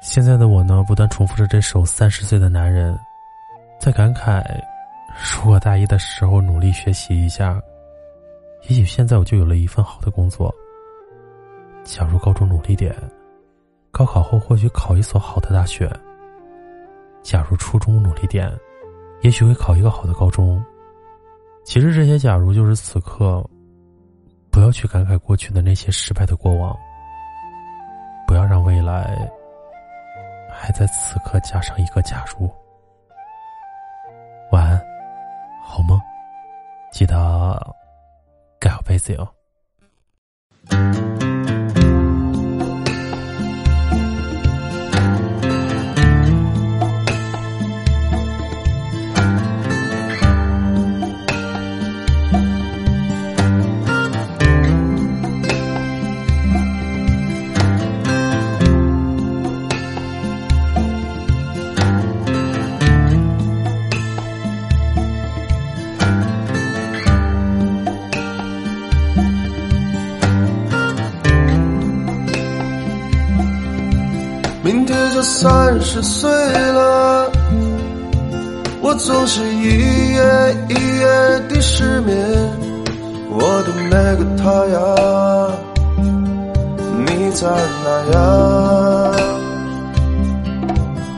[0.00, 2.94] 现在的我呢，不断重复着这首《三十岁的男人》，
[3.80, 4.44] 在感慨：
[5.34, 7.60] 如果大一的时候努力学习一下，
[8.68, 10.54] 也许现在我就有了一份好的工作。
[11.82, 12.94] 假如高中努力点，
[13.90, 15.90] 高考后或许考一所好的大学。
[17.22, 18.52] 假如初中努力点，
[19.22, 20.62] 也许会考一个好的高中。
[21.64, 23.44] 其实这些假如就是此刻，
[24.54, 26.78] 不要去感慨过去的那些失败的过往，
[28.24, 29.28] 不要让未来。
[30.48, 32.48] 还在此刻加上一个假如。
[34.52, 34.80] 晚安，
[35.60, 36.00] 好梦，
[36.92, 37.60] 记得
[38.60, 39.28] 盖好被子哟。
[75.24, 77.30] 三十岁了，
[78.82, 80.22] 我总是一夜
[80.68, 81.06] 一夜
[81.48, 82.14] 的失眠。
[83.30, 84.76] 我的那个他呀，
[87.06, 87.48] 你在
[87.82, 88.20] 哪呀？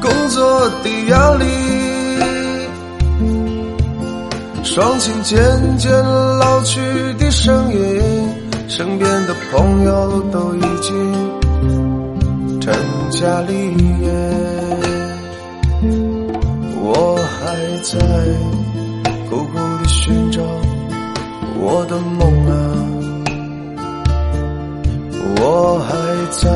[0.01, 1.45] 工作的压力，
[4.63, 5.37] 双亲渐
[5.79, 5.93] 渐
[6.39, 6.81] 老去
[7.19, 8.31] 的声音，
[8.69, 11.26] 身边的朋友都已经。
[13.11, 13.53] 家立
[14.01, 14.11] 业，
[16.83, 17.99] 我还在
[19.29, 20.43] 苦苦的寻找
[21.59, 22.53] 我的梦啊，
[25.41, 25.95] 我还
[26.31, 26.51] 在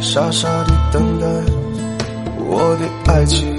[0.00, 1.26] 傻傻的等待
[2.38, 3.56] 我的爱情。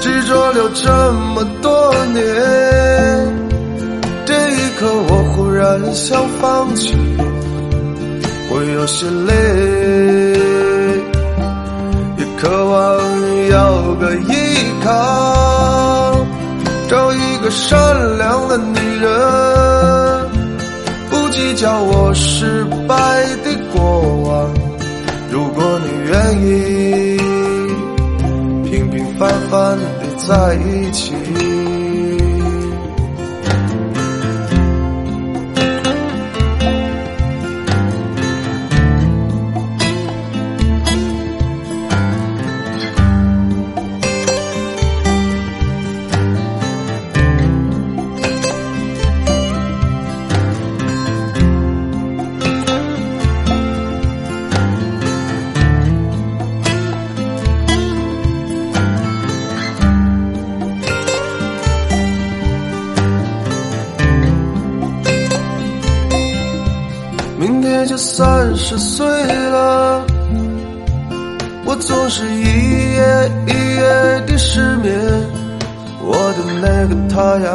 [0.00, 2.67] 执着了这么多年。
[5.58, 6.94] 可我忽然想放弃，
[8.48, 9.34] 我有些累，
[12.16, 12.76] 也渴望
[13.48, 14.32] 有个依
[14.84, 16.14] 靠，
[16.88, 17.76] 找一个善
[18.18, 19.10] 良的女人，
[21.10, 22.94] 不计较我失败
[23.44, 23.82] 的过
[24.28, 24.54] 往。
[25.32, 27.18] 如果你愿意，
[28.70, 29.82] 平平凡凡的
[30.24, 31.12] 在一起。
[67.98, 69.04] 三十岁
[69.50, 70.06] 了，
[71.64, 72.44] 我总是一
[72.94, 73.82] 夜一夜
[74.24, 74.94] 的失眠。
[76.00, 77.48] 我的那个他呀，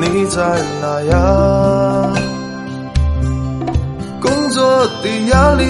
[0.00, 0.40] 你在
[0.80, 2.12] 哪呀？
[4.20, 5.64] 工作的压力，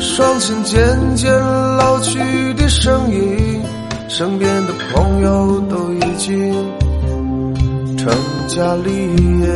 [0.00, 1.30] 双亲渐渐
[1.76, 2.18] 老去
[2.54, 3.62] 的声音，
[4.08, 6.83] 身边的朋友都已经。
[8.04, 8.12] 成
[8.48, 8.90] 家立
[9.40, 9.48] 业，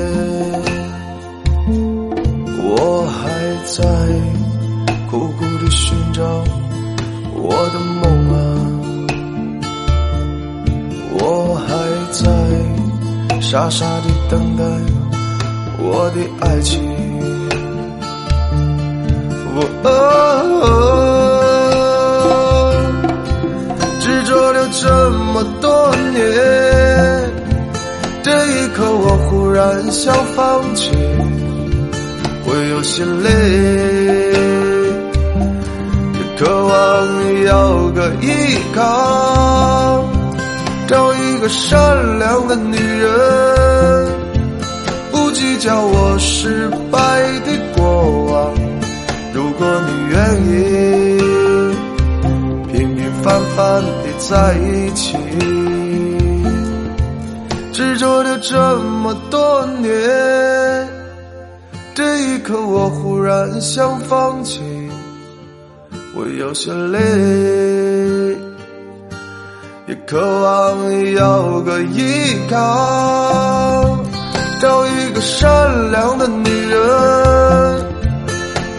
[2.65, 3.21] 我还
[3.67, 3.85] 在
[5.11, 6.23] 苦苦地寻找
[7.35, 8.03] 我的梦
[8.33, 8.37] 啊，
[11.21, 11.21] 我
[11.67, 11.69] 还
[12.11, 12.25] 在
[13.39, 14.65] 傻傻地等待
[15.79, 16.81] 我的爱情。
[19.55, 19.61] 我
[24.01, 24.89] 执着了这
[25.35, 26.17] 么多年，
[29.59, 30.93] 然想放弃。
[32.47, 33.29] 会有些累，
[36.15, 36.73] 也渴望
[37.43, 40.05] 有个依靠，
[40.87, 44.09] 找一个善良的女人，
[45.11, 46.99] 不计较我失败
[47.45, 47.85] 的过
[48.31, 48.55] 往。
[49.35, 50.17] 如果你愿
[50.47, 50.55] 意，
[52.73, 55.17] 平平凡凡的在一起，
[57.79, 59.89] 执着了这么多年。
[61.95, 64.61] 这一刻，我忽然想放弃，
[66.13, 66.99] 我有些累，
[69.87, 73.97] 也渴望有个依靠，
[74.61, 77.87] 找一个善良的女人，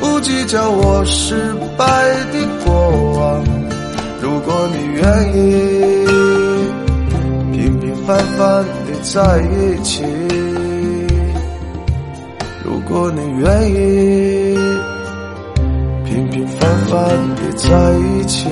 [0.02, 1.86] 不计较我失败
[2.34, 2.74] 的过
[3.18, 3.46] 往。
[4.22, 5.04] 如果你愿
[5.38, 5.40] 意，
[7.54, 8.66] 平平凡凡
[9.02, 10.04] 在一起。
[12.64, 14.58] 如果你愿意，
[16.06, 16.96] 平平凡凡
[17.36, 17.68] 的在
[17.98, 18.48] 一起。